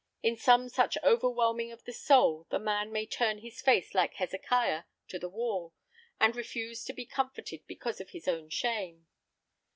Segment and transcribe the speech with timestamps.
[0.23, 4.85] In some such overwhelming of the soul the man may turn his face like Hezekiah
[5.09, 5.75] to the wall,
[6.19, 9.05] and refuse to be comforted because of his own shame.